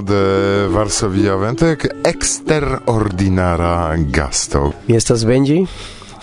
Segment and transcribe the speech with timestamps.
[0.00, 4.72] De Varsovia Ventek, Exterordinara gasto.
[4.88, 5.66] Mi estas Benji,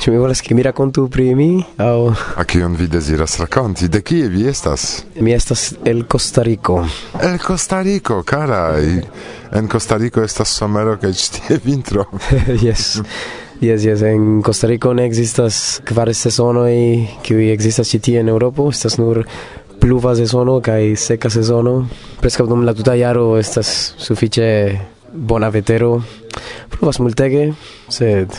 [0.04, 2.09] Ĉu mi volas ke mi rakontu pri mi aŭ
[2.41, 3.88] A kion vi deziras rakonti?
[3.88, 5.05] De kie vi estas?
[5.16, 6.81] Mi estas el Kostariko.
[7.22, 8.90] El Kostariko, karaj.
[9.54, 12.09] En Kostariko estas somero kaj ĉi tie vintro.
[12.66, 12.98] yes.
[13.64, 16.73] Yes, yes, en Costa Rico ne existas kvar sezonoj
[17.23, 19.22] kiuj ekzistas ĉi tie en Eŭropo, estas nur
[19.84, 21.73] pluva sezono kaj seka sezono.
[22.22, 23.68] Preskaŭ dum la tuta jaro estas
[24.00, 24.46] sufiĉe
[25.12, 25.98] bona vetero.
[26.72, 27.50] Pluvas multege,
[27.92, 28.32] sed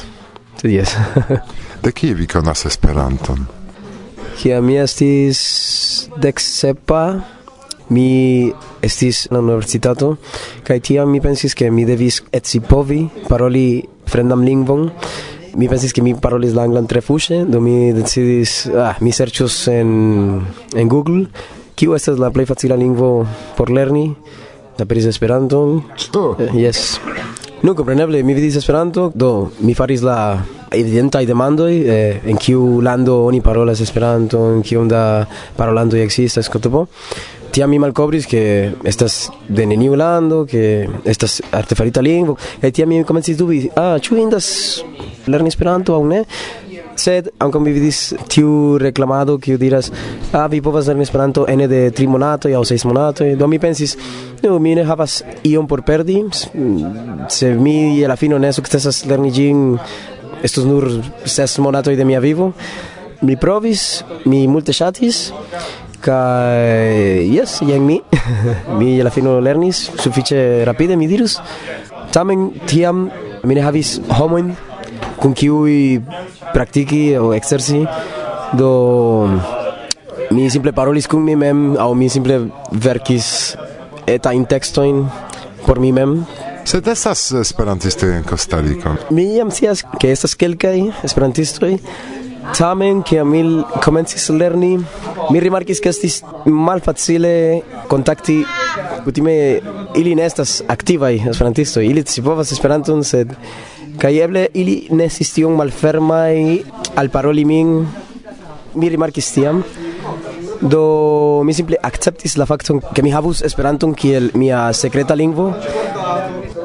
[0.56, 0.94] sed jes.
[1.84, 3.44] de kie vi konas Esperanton?
[4.40, 7.02] Kiam mi estis dek sepa,
[7.92, 8.48] mi
[8.80, 10.14] estis en universitato
[10.64, 14.88] kaj tiam mi pensis ke mi devis etsi povi paroli fremdan lingvon
[15.54, 19.68] Mi pensis ke mi parolis la anglan tre fuŝe, do mi decidis, ah, mi serĉos
[19.70, 19.90] en
[20.74, 21.28] en Google
[21.78, 24.14] kiu estas la plej facila lingvo por lerni.
[24.78, 25.84] Aperis Esperanton.
[26.18, 26.34] Oh.
[26.38, 26.98] Eh, Yes.
[27.62, 33.24] Nu, compreneble, mi vidis Esperanto, do mi faris la evidentaj demandoj, eh, en kiu lando
[33.24, 36.88] oni parolas Esperanto, en kiom da parolandoj ekzistas, kotopo.
[37.54, 38.40] Tiam mi malkovris ke
[38.82, 44.18] estas de neniu lando, ke estas artefarita lingvo, kaj tiam mi komencis dubi, ah, ĉu
[44.18, 44.48] indas
[45.30, 46.24] lerni Esperanto aŭ ne?
[46.98, 49.92] Sed ankaŭ mi vidis tiu reklamado kiu diras,
[50.32, 53.30] ah, vi povas lerni Esperanto ene de tri monatoj aŭ seis monatoj.
[53.38, 53.94] Do mi pensis,
[54.42, 59.04] nu, mi ne havas ion por perdi, mm, se mi je la fino ne sukcesas
[59.06, 59.64] lerni ĝin,
[60.42, 60.90] estos nur
[61.24, 62.50] ses monatoj de mia vivo.
[63.22, 65.28] Mi provis, mi multe ŝatis,
[66.04, 68.00] Kai yes, jen mi.
[68.78, 71.38] mi la fino lernis sufiĉe rapide mi dirus.
[72.12, 73.08] Tamen tiam
[73.44, 74.52] mi ne havis homojn
[75.20, 76.00] kun kiuj
[76.52, 77.84] praktiki aŭ ekzerci
[78.58, 78.70] do
[80.34, 82.40] mi simple parolis kun mi mem aŭ mi simple
[82.86, 83.28] verkis
[84.06, 85.04] etajn tekstojn
[85.66, 86.18] por mi mem
[86.64, 88.94] Sed estas esperantistoj en Kostariko.
[89.12, 91.74] Mi jam scias ke estas kelkaj esperantistoj,
[92.52, 94.84] Tamen che a mil comenzi a lerni,
[95.30, 96.10] mi rimarchi che sti
[96.44, 98.44] mal facile contatti
[99.04, 99.60] ultime
[99.94, 103.36] ili nestas attiva i esperantisto, ili si può vas esperanto un sed
[103.96, 107.86] caieble ili ne esisti un malferma i al paroli min
[108.72, 109.62] mi rimarchi stiam
[110.60, 115.54] do mi simple acceptis la facton che mi havus esperanto kiel mia secreta lingvo.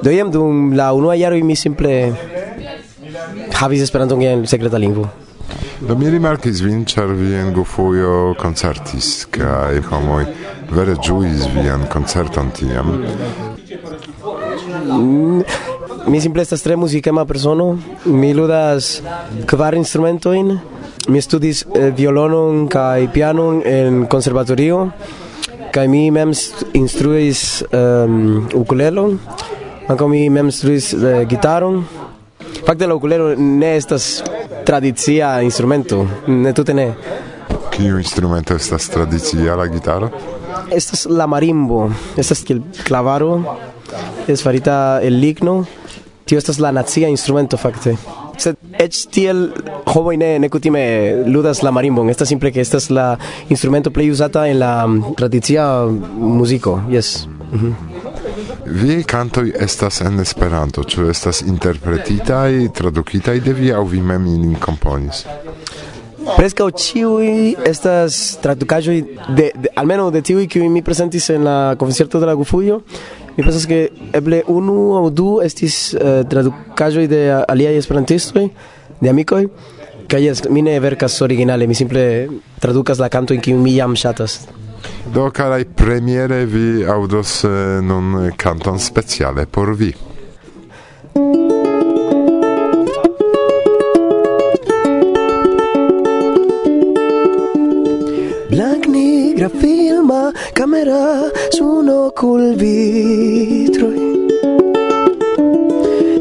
[0.01, 2.13] Do iam dum la unua jaro mi simple
[3.59, 5.28] havis esperanto kiel secreta lingvo.
[5.79, 10.25] Do mi rimarkis vin, ĉar e vi en Gufujo koncertis kaj homoj
[10.75, 12.89] vere ĝuis vian koncerton tiam.
[14.89, 15.43] Mm,
[16.11, 17.77] mi simple estas tre muzikema persono.
[18.05, 18.97] Mi ludas
[19.47, 20.57] kvar instrumentojn.
[21.07, 24.89] Mi studis eh, violonon kaj pianon en konservatorio.
[25.71, 26.35] Kaj mi mem
[26.73, 29.15] instruis um, ukulelon.
[29.87, 31.85] Ankaŭ mi mem instruis uh, gitaron.
[32.65, 34.23] Fakte la ukulelo ne estas
[34.65, 36.91] tradicia instrumento, ne tute ne.
[37.71, 40.11] Kiu instrumento estas tradicia la gitaro?
[40.71, 43.57] Estas la marimbo, estas kiel clavaro,
[44.27, 45.65] es farita el ligno.
[46.25, 47.95] Tio estas la nacia instrumento fakte.
[48.39, 49.47] Sed eĉ tiel
[49.89, 50.83] homoj ne ne kutime
[51.25, 53.17] ludas la marimbon, estas simple que estas la
[53.49, 56.79] instrumento plej uzata en la mm, tradicia muziko.
[56.89, 57.27] Yes.
[57.51, 57.88] Mhm.
[58.69, 64.01] Vi cantoi estas en Esperanto, ĉu estas interpretitaj, e tradukitaj e de vi aŭ vi
[64.05, 65.23] mem ilin komponis?
[66.35, 67.31] Preskaŭ ĉiuj
[67.65, 68.99] estas tradukaĵoj
[69.33, 72.83] de, de almenaŭ de tiuj kiuj mi presentis en la koncerto de la Gufujo.
[73.37, 73.81] Mi pensas ke
[74.13, 78.47] eble unu aŭ du estis uh, tradukaĵoj de aliaj esperantistoj,
[79.01, 79.47] de amikoj.
[80.09, 82.05] Kaj jes, mi ne verkas originale, mi simple
[82.61, 84.43] tradukas la kanto en kiu mi jam ŝatas.
[85.13, 87.49] Do, karaj premiere, vi audos eh,
[87.81, 89.93] nun canton speciale por vi.
[98.49, 104.09] Blanc nigra filma camera suno col vitroi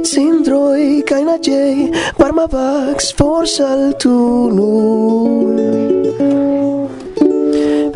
[0.03, 4.49] Sindroi caina jei parma vax forsa al tu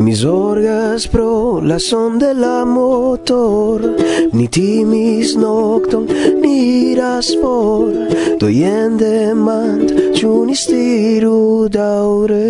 [0.03, 3.79] Mi zorgas pro la son de la motor.
[4.33, 6.07] Ni timis nocton,
[6.41, 7.87] ni iras for
[8.39, 12.49] Do jen demand, ĉu ni stiru daŭre?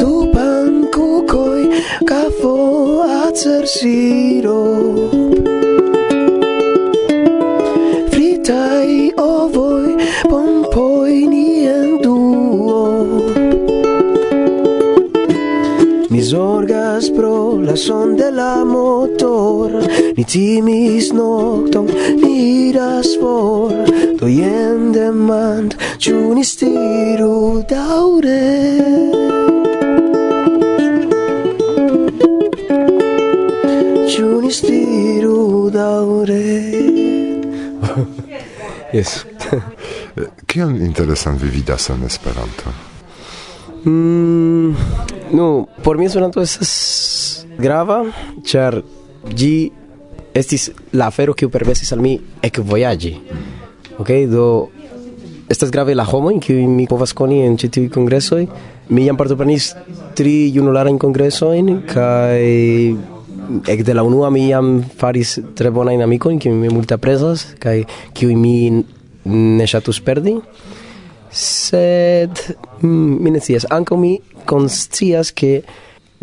[0.00, 1.62] Du pankukoj,
[2.10, 2.56] kafo
[3.22, 4.23] acersi
[20.16, 21.88] Ni timis nocton,
[22.22, 23.72] ni iras for,
[24.18, 28.46] do jen demand, ciu ni stiru daure
[34.06, 36.46] Ciu ni stiru daure
[38.96, 39.26] Yes.
[40.46, 42.70] Kion interesan vi vidas en Esperanto?
[43.84, 44.76] Mm,
[45.32, 48.04] no, por mi Esperanto estas grava,
[48.46, 48.78] ĉar
[49.34, 49.56] ĝi
[50.34, 53.16] estis la afero que permesis al mi ec voyage.
[53.98, 54.70] Ok, do...
[55.48, 58.46] Estas grave la homo in que mi povas coni en ĉi tiuj kongresoj.
[58.88, 59.74] Mi jam partoprenis
[60.16, 62.40] tri junularajn kongresojn kaj
[63.68, 67.84] ekde la unua mi jam faris tre bonajn amikojn kiuj mi multe aprezas kaj
[68.16, 68.84] kiuj mi
[69.24, 70.38] ne ŝatus perdi.
[71.34, 72.40] Sed
[72.80, 74.16] mm, mi ne scias, ankaŭ mi
[74.46, 75.58] konscias ke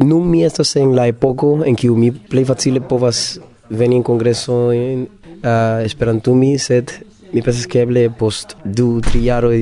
[0.01, 3.39] nun mi estas en la epoko en kiu mi plej facile povas
[3.71, 5.05] veni congresso in
[5.43, 6.91] uh, Esperantumi, sed
[7.31, 9.61] mi pensas ke eble post du tri jaroj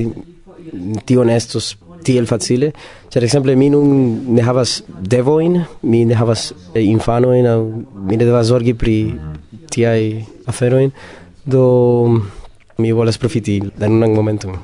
[1.06, 2.72] tio ne estos tiel facile.
[3.10, 7.58] Ĉar ekzemple mi nun ne havas devojn, mi ne havas eh, infanojn aŭ
[8.08, 8.96] mi ne devas zorgi pri
[9.70, 10.02] tiaj
[10.50, 10.90] aferojn,
[11.44, 11.64] do
[12.80, 14.56] mi volas profiti da nunan momenton.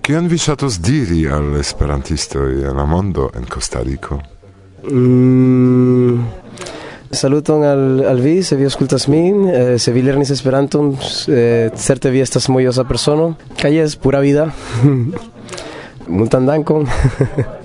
[0.00, 4.20] Kion vi ŝatus diri al esperantistoj en la mondo en Kostariko?
[4.88, 6.22] Mm,
[7.10, 10.92] saluton al, al vi, se vi aŭskultas min, eh, se vi lernis Esperanton,
[11.28, 14.50] eh, certe vi estas mojosa persono, kaj jes, pura vida.
[16.08, 16.86] Multan dankon.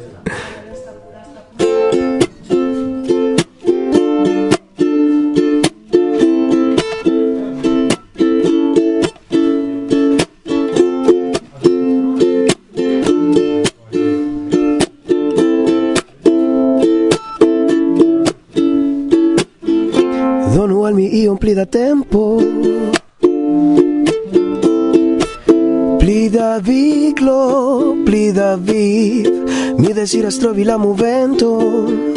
[30.06, 32.14] dove si rastroviamo vento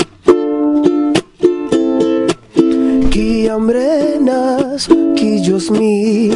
[3.09, 6.29] Chi hambrenas, chi Dios mi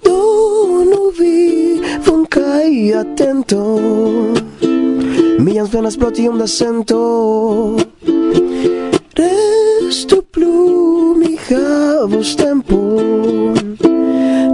[0.00, 3.80] Tu no vi, foncai atento.
[5.38, 7.76] Millas venas ploti un acento.
[9.14, 13.52] Resto plu mi havos tempo.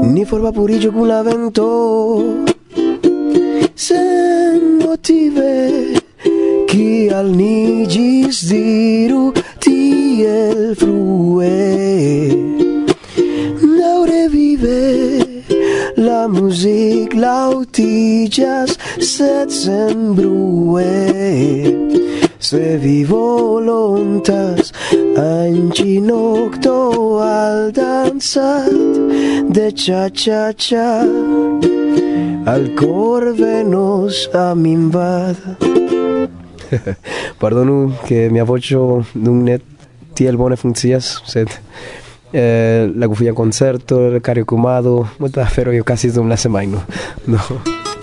[0.03, 2.45] Ni forma purillo con la vento
[3.75, 6.02] Sen motive
[7.13, 11.59] al ni gis diru tiel frue.
[13.79, 14.81] Daure vive
[15.97, 20.93] la music lautigas sed sen brue.
[22.39, 24.73] Se vi volontas
[25.17, 28.73] anci nocto al danzat
[29.55, 30.91] de cha cha cha
[32.53, 35.72] al cor venos a minvada
[37.39, 39.61] Pardonu che mia vocio nun ne
[40.13, 41.49] tiel bone funkcias, sed
[42.31, 46.85] eh, la gufia concerto, caricumado, molta fero io casi dum la semajno.
[47.25, 48.02] No.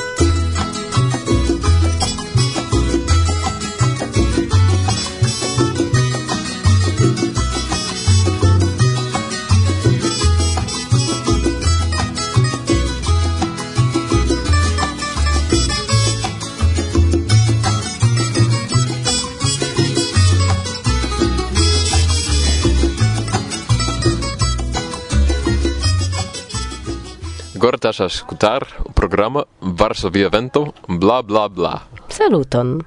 [27.80, 31.88] invitas a escutar o programa Varsovia Vento bla bla bla.
[32.10, 32.84] Saluton.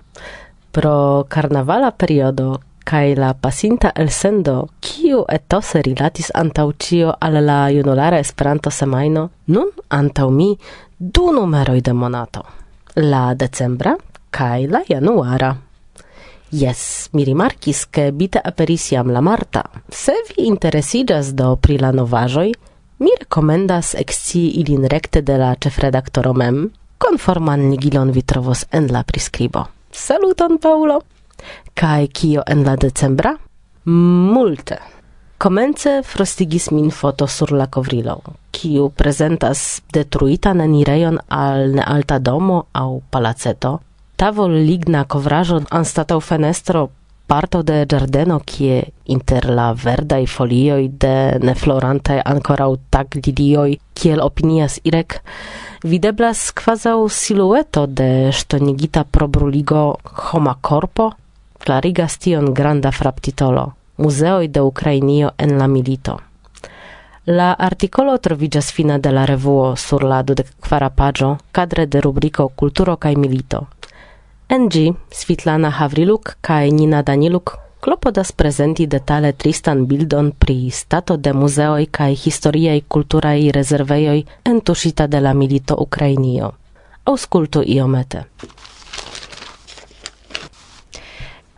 [0.70, 7.70] Pro carnavala periodo kai la pasinta el sendo, kiu etose rilatis antau cio al la
[7.70, 10.58] junulara Esperanto semaino, nun antau mi
[10.98, 12.44] du numeroi de monato,
[12.96, 13.96] la decembra
[14.30, 15.56] kai la januara.
[16.50, 19.62] Yes, mi rimarkis, ke bite aperis jam la marta.
[19.88, 22.52] Se vi interesidas do pri la novajoi,
[23.02, 29.02] mi recomendas exci ilin recte de la cefredaktoro mem, conforman ligilon vi trovos en la
[29.02, 29.64] prescribo.
[29.90, 31.00] Saluton, Paulo!
[31.74, 33.34] Kai kio en la decembra?
[33.84, 34.78] Multe.
[35.38, 38.20] Komence frostigis min foto sur la covrilo,
[38.54, 43.80] kiu prezentas detruitan enirejon al nealta domo au palaceto.
[44.16, 46.88] Tavol ligna kovraĵo anstataŭ fenestro
[47.32, 54.76] parto de giardeno kie inter la verdaj folioj de neflorante ancora tag lidioi kiel opinias
[54.84, 55.16] Irek
[55.92, 61.12] videblas kvazaŭ silueto de stonigita probruligo homa corpo
[61.64, 66.20] clarigas tion granda fraptitolo muzeoi de Ukrainio en la milito.
[67.24, 72.48] La articolo trovigas fina de la revuo sur la dudek kvara paĝo kadre de rubriko
[72.48, 73.68] Kulturo kaj milito.
[74.52, 81.86] NG, Svitlana Havriluk kaj Nina Daniluk klopodas prezenti detale tristan bildon pri stato de muzeoj
[81.86, 84.18] kaj historiaj kulturaj rezervejoj
[84.50, 86.50] entuŝita de la milito Ukrainio.
[87.04, 88.24] Auskultu iomete.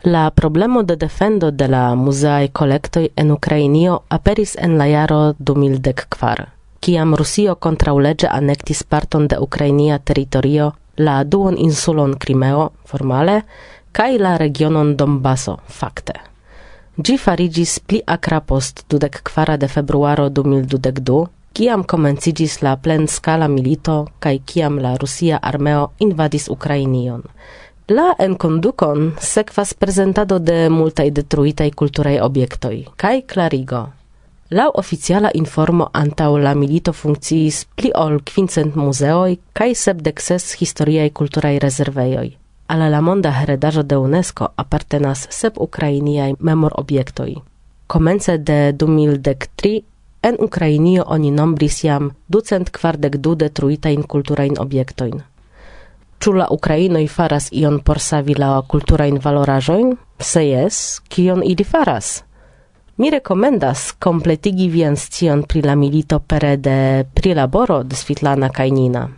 [0.05, 6.47] La problemo de defendo de la muzeaj kolektoj en Ukrainio aperis en la jaro 2004,
[6.81, 13.43] kiam Rusio kontraŭleĝe anektis parton de ukrainia teritorio la duon insulon Crimeo formale
[13.93, 16.15] kaj la regionon Donbaso fakte.
[16.97, 23.97] Gi fariĝis pli akra post dudek kvara de februaro 2022, kiam komenciĝis la plenskala milito
[24.19, 27.23] kaj kiam la rusia armeo invadis Ukrainion.
[27.89, 33.83] La enkondukon sekvas prezentado de multaj detruitaj kulturaj objektoj kaj klarigo.
[34.51, 41.09] Laŭ oficiala informo antaŭ la milito funkciis pli ol kvincent muzeoj kaj sepdek ses historiaj
[41.17, 42.29] kulturaj rezervejoj,
[42.69, 47.35] ale la monda heredaĵo de UNESCO apartenas sep ukrainiaj memorobjektoj.
[47.87, 49.81] Komence de 2003
[50.23, 55.23] en Ukrainio oni nombris jam ducent kvardek du detruitajn kulturajn objektojn.
[56.21, 59.97] Ĉu la ukrainoj faras ion por savi la kulturajn valoraĵojn?
[60.21, 62.23] Se jes, kion ili faras?
[62.97, 69.09] Mi rekomendas kompletigi vian scion pri la milito pere de prilaboro de Svitlana Kajnina.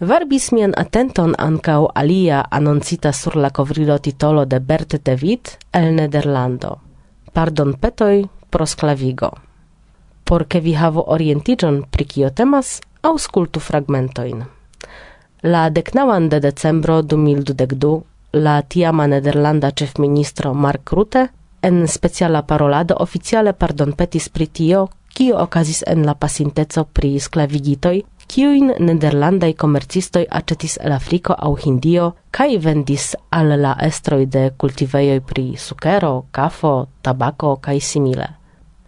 [0.00, 6.78] Varbis mian atenton ankaŭ alia anoncita sur la kovrilo titolo de Bert David el Nederlando.
[7.32, 9.30] Pardon petoj pro sklavigo.
[10.24, 14.40] Por ke vi havu orientiĝon pri kio temas, aŭskultu fragmentoin.
[15.42, 17.94] La deknaŭan de decembro du mil dudek du
[18.34, 21.28] la tiama nederlanda ĉefministro Mark Rutte
[21.62, 28.72] en speciala parolado oficiale pardonpetis pri tio, kio okazis en la pasinteco pri sklavigitoj, kiujn
[28.80, 35.44] nederlandaj komercistoj aĉetis el Afriko aŭ Hindio kaj vendis al la estroj de kultivejoj pri
[35.56, 38.28] sukero, kafo, tabako kaj simile.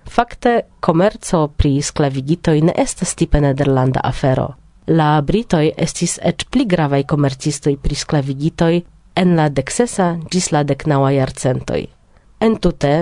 [0.07, 4.49] Fakte, komerco pri sklavigitoj ne estas tipe nederlanda afero.
[4.87, 8.75] La Britoj estis eĉ pli gravaj komercistoj pri sklavigitoj
[9.17, 11.83] en la deksesa gis la deknaŭa jarcentoj.
[12.47, 12.93] Entute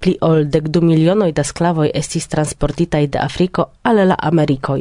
[0.00, 4.80] pli ol dek du milionoj da sklavoj estis transportitaj de Afriko al la Amerikoj.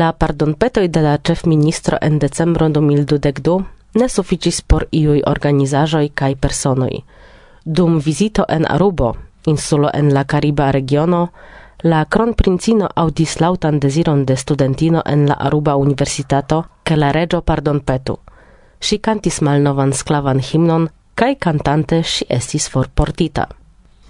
[0.00, 6.92] La pardonpetoj de la ĉefministro en decembro 2012 ne sufiĉis por iuj organizaĵoj kaj personoj.
[7.64, 9.14] Dum vizito en Arubo,
[9.46, 11.28] insulo en la Cariba regiono,
[11.82, 17.12] la kronprincino audis lautan desiron de studentino en la Aruba universitato, ke la
[17.44, 18.18] pardon petu–
[18.80, 23.46] si cantis malnovan sclavan himnon, cae cantante si estis forportita.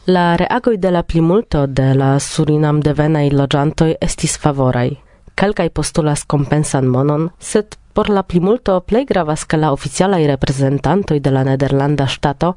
[0.06, 4.90] La reagoi de la plimulto de la Surinam devenaj logiantoi estis favoraj.
[5.34, 11.30] Calcai postulas compensan monon, sed por la plimulto plei gravas ke la oficialai representantoi de
[11.30, 12.54] la nederlanda stato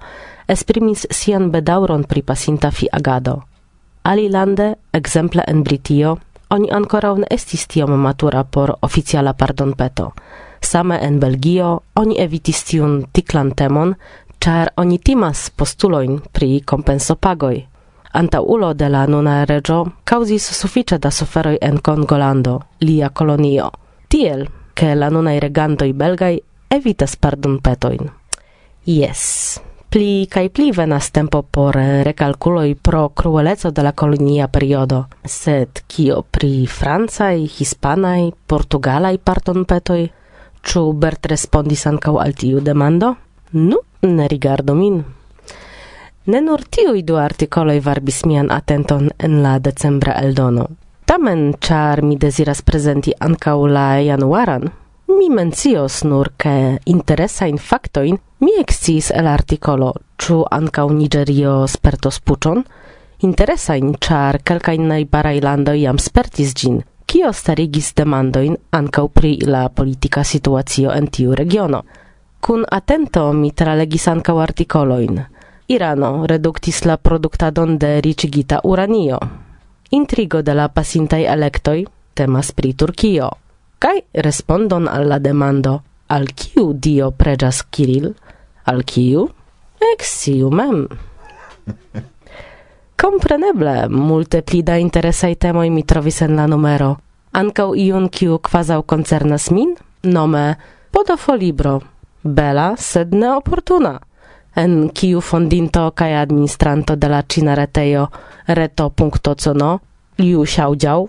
[0.47, 3.43] esprimis sian bedauron pri pasinta fiagado.
[4.03, 10.13] Alilande, exemple en Britio, oni ancora un estis tiom matura por oficiala pardon peto,
[10.63, 13.95] Same en Belgio oni evitis tiun tiklan temon,
[14.39, 17.67] char oni timas postuloin pri compensopagoi.
[18.13, 23.71] Anta ulo de la nuna regio causis sufiĉe da soferoi en Kongolando, lia kolonio.
[24.09, 26.39] Tiel, ke la nunaj regantoi belgai
[26.69, 28.09] evitas pardonpetojn.
[28.85, 29.59] Yes.
[29.89, 36.23] Pli kai pli venas tempo por recalculoi pro cruelezo de la colonia periodo, sed kio
[36.31, 40.22] pri francaj, hispanaj, portugalaj pardonpetoj?
[40.63, 43.15] Ĉu Bert respondis ankaŭ al tiu demando?
[43.51, 45.01] Nu, ne rigardu min.
[46.25, 50.69] Ne nur tiuj du artikoloj varbis mian atenton en la decembra eldono.
[51.05, 54.69] Tamen, ĉar mi deziras prezenti ankaŭ la januaran,
[55.17, 59.91] mi mencios nur ke interesajn faktojn mi eksciis el artikolo
[60.23, 62.63] ĉu ankaŭ Niĝerio spertos puĉon,
[63.27, 66.81] interesajn, ĉar kelkaj najbaraj landoj jam spertis ĝin,
[67.13, 71.83] kio starigis demandoin ancau pri la politica situatio en tiu regiono.
[72.41, 75.19] Kun atento mi tralegis ancau articoloin.
[75.69, 79.19] Irano reductis la productadon de ricigita uranio.
[79.91, 83.29] Intrigo de la pasintai electoi temas pri Turkio.
[83.79, 88.13] Kai respondon al la demando al kiu dio preĝas Kiril?
[88.65, 89.29] Al kiu?
[89.93, 90.87] Exiu mem.
[92.95, 96.97] Compreneble, multe pli da interesai temoi mi trovis en la numero.
[97.31, 100.57] Ancau iun kiu quasau concernas min, nome
[100.91, 101.81] Podofolibro,
[102.21, 103.99] bela sed neoportuna,
[104.55, 108.07] en kiu fondinto kaj administranto de la cina retejo
[108.47, 109.79] reto.cono
[110.17, 111.07] Liu Xiaojiao,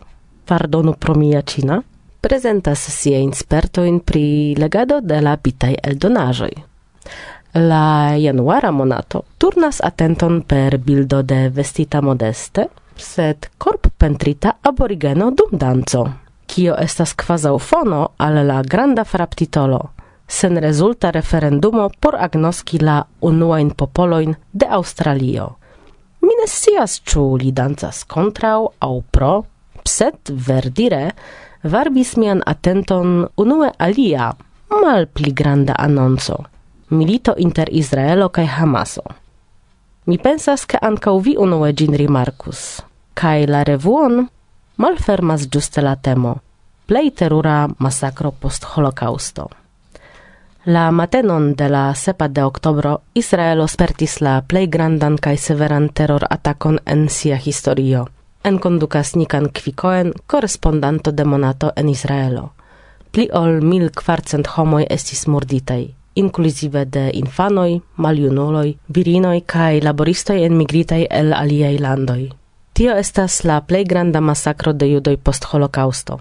[0.49, 1.83] pardonu pro mia ĉina,
[2.21, 6.55] prezentas siajn spertojn pri legado de la bitaj eldonaĵoj.
[7.55, 12.65] La januara monato turnas atenton per bildo de vestita modeste,
[12.97, 16.09] sed corp pentrita aborigeno dum danco.
[16.47, 19.79] Kio estas quasau fono al la granda fraptitolo,
[20.27, 25.55] sen resulta referendumo por agnoski la unuain popoloin de Australio.
[26.23, 29.45] Mi ne scias ĉu li dancas kontraŭ aŭ pro,
[29.87, 31.13] sed verdire
[31.63, 34.33] varbis mian atenton unue alia,
[34.83, 36.41] malpli granda anonco–
[36.91, 39.03] milito inter Israelo kaj Hamaso.
[40.07, 42.83] Mi pensas ke ankaŭ vi unue ĝin rimarkus,
[43.14, 44.26] kaj la revuon
[44.76, 46.41] malfermas ĝuste la temo
[46.87, 49.49] plej terura masakro post holokausto.
[50.67, 56.25] La matenon de la sepa de oktobro Israelo spertis la plej grandan kaj severan teror
[56.31, 58.07] atakon en sia historio.
[58.45, 62.50] En kondukas Nikan Kvikoen, korespondanto de Monato en Israelo.
[63.12, 71.06] Pli ol mil kvarcent homoj estis murditaj inclusive de infanoi, maljunuloj, virinoi kai laboristoi emigritai
[71.11, 72.30] el aliei landoi.
[72.75, 76.21] Tio estas la plei granda masacro de judoi post holocausto.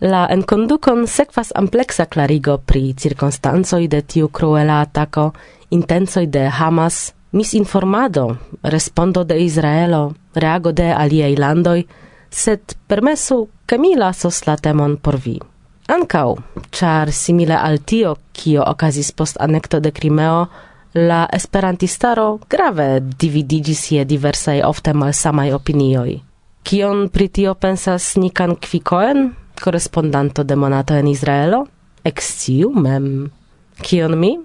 [0.00, 5.32] La enkondukon sekvas amplexa clarigo pri cirkonstancoj de tiu cruela atako,
[5.70, 11.86] intensoi de Hamas, misinformado, respondo de Izraelo, reago de aliei landoi,
[12.30, 15.38] sed permesu, che mi lasos la temon por vi.
[15.92, 16.38] Ancau,
[16.70, 20.46] char simile al tio, kio okazis post anecto de Crimeo,
[20.94, 22.86] la esperantistaro grave
[23.20, 26.14] dividigis je diversaj ofte malsamai opinioj.
[26.64, 31.66] Kion pri tio pensas Nikan Kvikoen, correspondanto de Monato en Israelo?
[32.04, 33.30] Exciu mem.
[33.82, 34.38] Kion mi?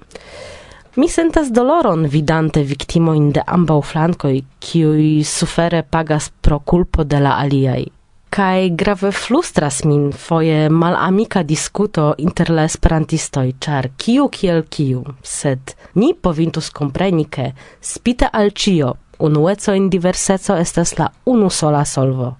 [0.98, 7.38] Mi sentas doloron vidante victimoin de ambau flancoi, kiui sufere pagas pro culpo de la
[7.40, 7.86] aliai
[8.30, 15.76] kai grave flustras min foje malamika discuto inter la esperantistoj, char kiu kiel kiu, sed
[15.96, 22.36] ni povintus compreni ke spite al cio unueco in diverseco estas la unu sola solvo.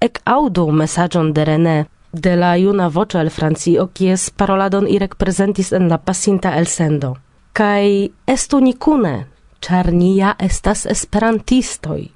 [0.00, 5.72] Ec audu mesajon de René de la juna voce el Francio, kies paroladon irek prezentis
[5.72, 7.16] en la pasinta elsendo.
[7.54, 9.26] kai estu nikune
[9.62, 12.10] char nia estas esperantistoi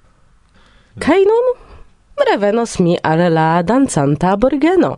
[0.98, 1.46] Kaj nun
[2.26, 4.96] revenos mi al la danzanta borgeno.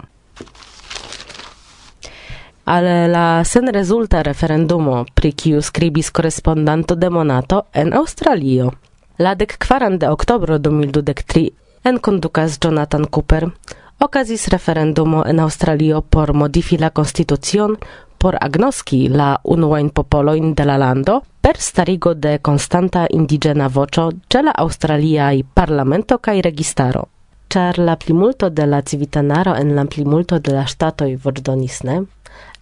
[2.64, 8.72] Al la sen resulta referendumo, pri kiu scribis correspondanto de Monato en Australio.
[9.18, 11.50] La dec quaran de octobro 2023
[11.84, 13.52] en conducas Jonathan Cooper
[13.98, 17.78] okazis referendumo en Australio por modifi la constitucion
[18.20, 24.42] por agnoski la unuain popoloin de la lando per starigo de constanta indigena voĉo ce
[24.42, 27.06] la australiai parlamento cae registaro.
[27.48, 32.04] Char la plimulto de la civitanaro en la plimulto de la statoi vocdonisne,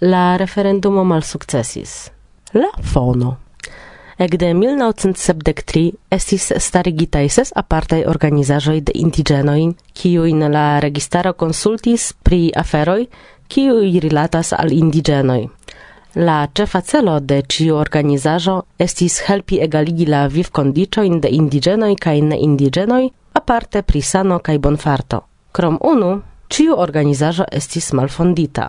[0.00, 2.10] la referendumo malsukcesis.
[2.52, 3.36] La fono.
[4.18, 9.60] Ekde 1973 estis starigitaj ses apartaj organizaĵoj de indiĝenoj,
[9.94, 13.04] kiujn la registaro konsultis pri aferoj
[13.48, 15.46] kiuj rilatas al indigenoj.
[16.14, 23.04] La ĉefa celo de ĉiu organizaĵo estis helpi egaligi la vivkondiĉojn de indiĝenoj kaj neindiĝenoj,
[23.40, 25.20] aparte pri sano kaj bonfarto.
[25.52, 26.10] Krom unu,
[26.48, 28.68] ĉiu organizaĵo estis malfondita.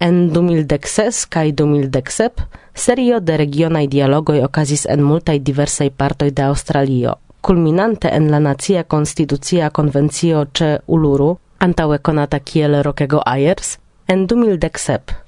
[0.00, 7.14] En 2016 kaj 2017 serio de regionaj dialogoj okazis en multaj diversaj partoj de Aŭstralio,
[7.40, 15.22] kulminante en la Nacia Konstitucia Konvencio ĉe Uluru antaŭe konata kiel Rokego Ayers, en 2017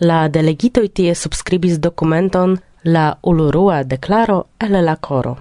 [0.00, 5.36] la delegitoj tie subscribis dokumenton la ulurua declaro el la coro.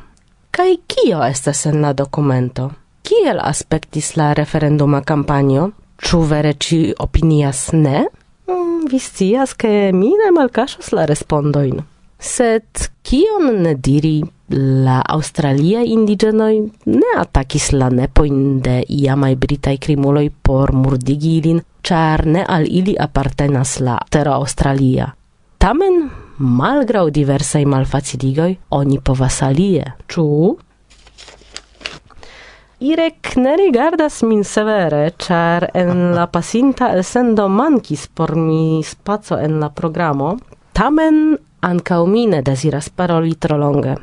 [0.52, 2.72] Kaj kio estas en la dokumento?
[3.04, 5.70] Kiel aspektis la referenduma kampanjo?
[6.00, 8.06] Ĉu vere ci opinias ne?
[8.48, 11.82] Mm, vi scias, ke mi ne malkaŝas la respondojn.
[12.20, 14.20] Sed kion ne diri,
[14.52, 16.58] la Australia indigenoi
[16.92, 22.98] ne atakis la nepoin de iamai britai krimuloj por murdigi ilin, char ne al ili
[23.00, 25.08] apartenas la terra Australia.
[25.58, 30.26] Tamen, malgrau diversai malfaciligoi, oni povas alie, ĉu?
[32.80, 39.60] Irek ne rigardas min severe, char en la pasinta elsendo mankis por mi spaco en
[39.60, 40.38] la programo,
[40.72, 43.96] tamen ancao mi ne deziras paroli tro longe.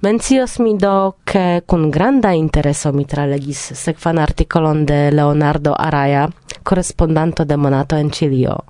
[0.00, 6.28] Mencios mi do, che con granda intereso mi tralegis sekvan artikolon de Leonardo Araya,
[6.62, 8.64] correspondanto de Monato en Cilio.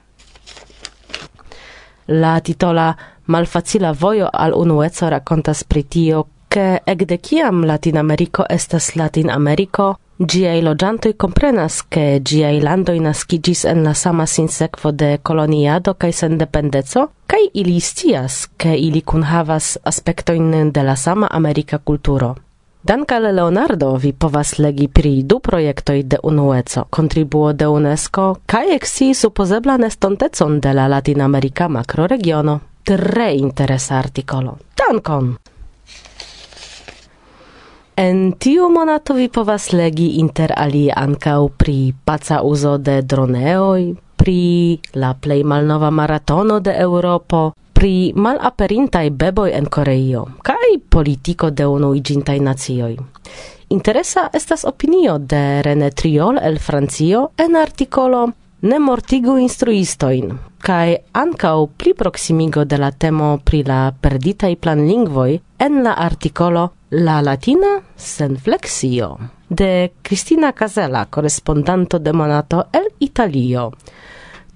[2.06, 8.94] La titola Malfacila vojo al unueco rakontas pri tio, ke ekde kiam Latin Americo estas
[8.94, 15.94] Latin Americo, Giai logiantoi comprenas che giai landoi nascigis en la sama sinsekvo de coloniado
[15.94, 22.34] cae sendependezo, cae ili stias, che ili cun havas aspectoin de la sama America culturo.
[22.80, 29.20] Dankale Leonardo vi povas legi pri du projektoj de unueco, kontribuo de UNESCO kaj eksiis
[29.20, 32.60] supozeblan nestontecon de la latinamerika makroregiono.
[32.84, 34.56] Tre interesa artikolo.
[34.76, 35.36] Dankon!
[37.96, 44.40] En tiu monato vi povas legi inter alie ancau pri paca uzo de droneoi, pri
[45.00, 52.36] la plei malnova maratono de Europo, pri malaperintai beboj en Koreio kai politiko de unuigintai
[52.40, 52.96] nacioj.
[53.68, 58.32] Interesa estas opinio de René Triol el Francio en artikolo
[58.66, 65.82] ne mortigu instruistoin, cae ancau pli proximigo de la temo pri la perditai planlingvoi en
[65.84, 69.16] la articolo La Latina sen flexio
[69.48, 73.72] de Cristina Casella, correspondanto de Monato el Italio.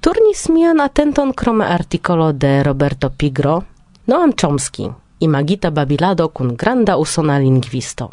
[0.00, 3.64] Turnis mian atenton crome articolo de Roberto Pigro,
[4.06, 8.10] Noam Chomsky, imagita babilado cun granda usona lingvisto.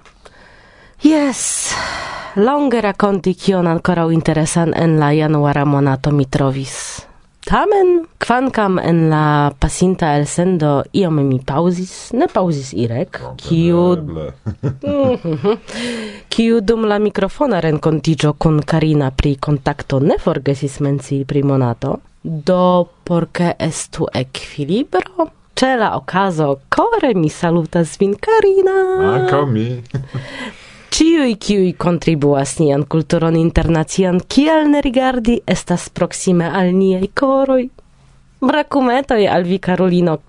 [1.02, 2.17] Yes!
[2.36, 7.06] longe rakonti kion ancora interesan en la januara monato mi trovis.
[7.48, 13.96] Tamen, kvankam en la pasinta el sendo iom mi pauzis, ne pauzis Irek, kiu...
[16.34, 22.86] kiu dum la mikrofona renkontiĝo kun Karina pri kontakto ne forgesis mencii pri monato, do
[23.04, 28.76] porke estu equilibro, Cela okazo, kore mi salutas vin Karina.
[29.16, 29.66] Ankaŭ mi.
[30.90, 37.70] Ciui kiui contribuas nian culturon internacian, kiel ne rigardi estas proxime al niei coroi.
[38.40, 40.22] Bracumetoi al vi, Carolino.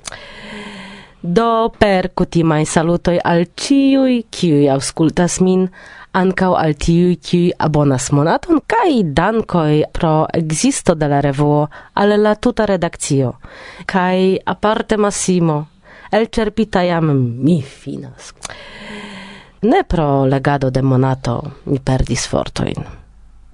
[1.21, 5.69] Do per cutimai salutoi al ciui kiui auscultas min,
[6.13, 12.35] ancau al tiui kiui abonas monaton kai dankoi pro existo de la revuo al la
[12.35, 13.35] tuta redakcio
[13.87, 15.67] kai aparte Massimo
[16.13, 17.13] elĉerpita jam
[17.45, 18.33] mi finas.
[19.63, 22.85] Ne pro legado de monato mi perdis fortoin.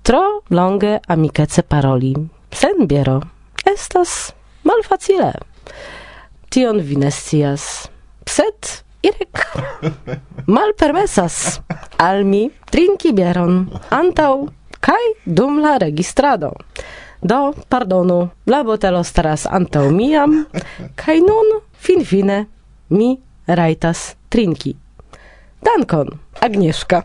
[0.02, 2.14] Tro longe amicece paroli,
[2.50, 3.22] sen biero,
[3.64, 5.32] estas malfacile.
[6.50, 9.40] Tion vi ne sed Irek
[10.54, 11.60] malpermesas
[11.96, 14.48] al mi trinki bieron antau
[14.80, 16.52] kai dum la registrado.
[17.22, 20.44] Do, pardonu, la botelo staras antau miam,
[20.94, 22.46] kai nun finfine
[22.88, 23.16] mi
[23.48, 24.83] raitas trinki.
[25.64, 26.08] Dankon,
[26.40, 27.02] Agnieszka.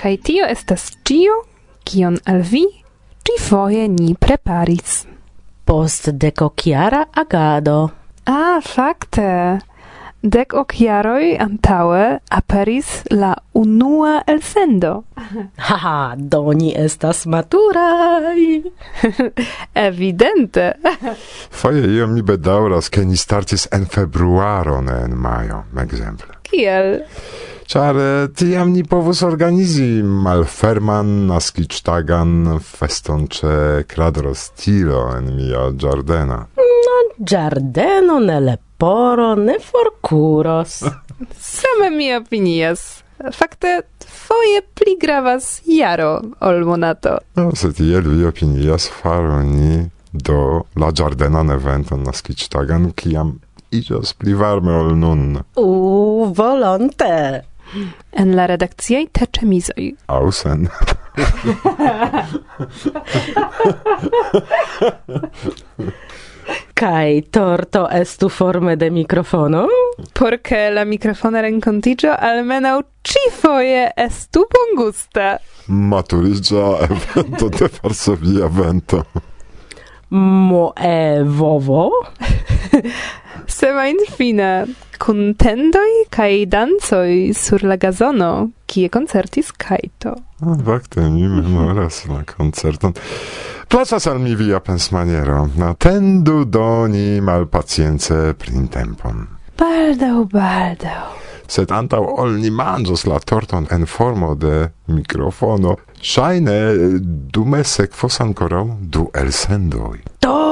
[0.00, 1.49] Kai tio estas tio
[1.90, 2.62] kion al vi
[3.26, 5.06] ci foje ni preparis.
[5.64, 7.90] Post deco chiara agado.
[8.24, 9.58] A, fakte.
[10.22, 12.04] Dek okiaroj antaŭe
[12.36, 14.92] aperis la unua elsendo.
[15.68, 18.40] Haha, do ni estas maturaj.
[19.88, 20.72] Evidente.
[21.60, 26.38] Foje io mi bedaŭras, ke ni startis en februaro, ne en majo, ekzemple.
[26.50, 27.00] Kiel?
[27.70, 36.38] Char eh, tiam ni povus organizi malferman naskictagan feston ce cradro stilo en mia giardena.
[36.58, 40.80] No, giardeno ne leporo, ne forcuros.
[41.52, 43.04] Same mi opinias.
[43.38, 47.20] Fakte, foje pli gravas jaro ol monato.
[47.38, 53.36] No, se tiel vi opinias faru ni do la giardenan eventon naskictagan, kiam
[53.70, 55.38] igios pli varme ol nun.
[55.54, 57.46] U, volonte.
[58.12, 59.92] En la redakciaj te ĉemizoj.
[60.06, 60.68] Ausen.
[66.80, 69.66] Kaj torto estu forme de mikrofono?
[70.18, 75.36] Porque la mikrofona renkontiĝo almenau cifoje estu bongusta.
[75.66, 79.02] Maturiĝa evento de Varsovia vento.
[80.10, 81.90] Moevovo?
[83.50, 84.50] Semajn fine
[85.02, 90.14] contendoi kai dancoi sur la gazono, kie concertis Kaito.
[90.40, 92.94] ah, fakte, mi memoras la concerton
[93.68, 99.26] Placas al mi via pensmaniero, atendu doni malpacience printempon.
[99.58, 101.14] Baldau, baldau.
[101.46, 106.58] Sed antau ol ni manĝos la torton en formo de microfono, shaine
[107.30, 109.98] dume sekvos ancora du elsendoi.
[110.22, 110.49] Do!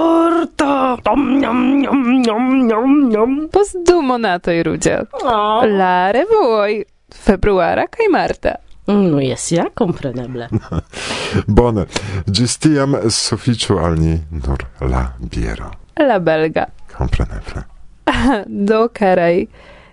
[3.53, 5.03] Post du monatoj, Rudzia.
[5.25, 5.67] Ah.
[5.67, 6.85] La revuoi.
[7.15, 8.55] februara kaj marta.
[8.87, 10.49] Mm, no jes ja, kompreneble.
[11.57, 11.87] Bone.
[12.27, 15.71] Gis tiam suficiu al ni nur la biero.
[15.97, 16.67] La belga.
[16.97, 17.65] Kompreneble.
[18.69, 19.47] Do karaj,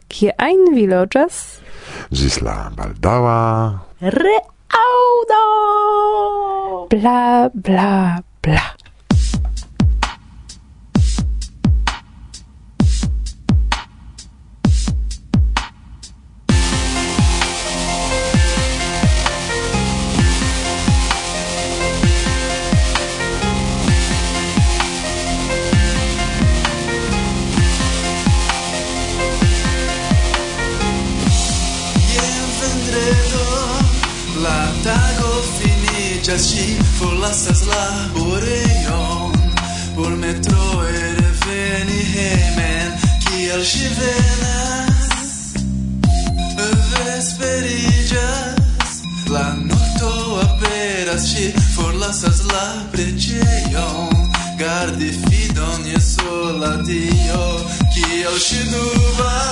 [0.08, 1.60] kie ein vi loĝas?
[2.12, 3.40] Gis la baldaŭa.
[4.00, 5.44] Reaŭdo!
[6.92, 8.85] Bla, bla, bla.
[36.36, 36.64] Jes ŝi
[36.98, 39.36] forlasas laborejon
[39.96, 42.90] Por metroe reveni hejmen
[43.24, 45.32] kiel ŝi venas?
[47.06, 48.92] Vesperiĝas
[49.32, 50.12] La nokto
[50.44, 51.46] aperas Ŝi
[51.78, 54.12] forlasas la preĝejon.
[54.60, 57.44] Gardi fidon je sola dio
[57.96, 59.45] kiel ŝi dubas?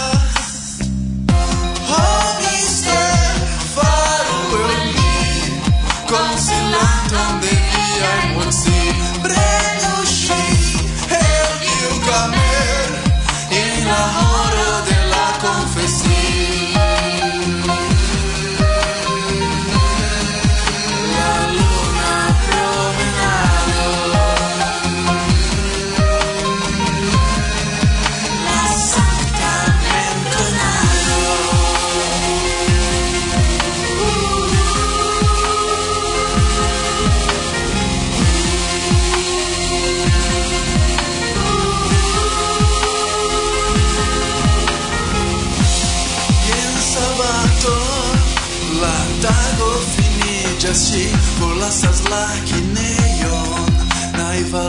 [50.73, 51.03] Ŝi
[51.37, 53.75] forlasas la kinejon
[54.17, 54.63] Naiva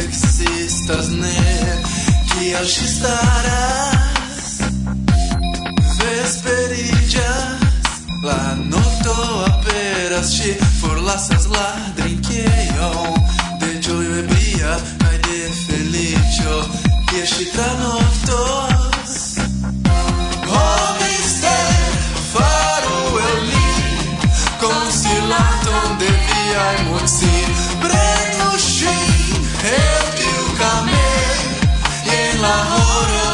[0.00, 1.34] ekzistas ne.
[2.30, 4.54] Kial ŝi staras?
[5.98, 8.00] Vesperiĝas.
[8.24, 9.16] La nokto
[9.50, 11.66] aperas Ŝi forlasas la
[11.98, 13.20] drinkejon
[13.60, 16.56] De ĝojo ebria kaj de feliĉo.
[17.10, 18.40] Kie ŝi tra nokto
[26.04, 27.36] de via emoci
[27.82, 31.38] Prendo ŝin el tiu camen
[32.18, 33.33] en la horă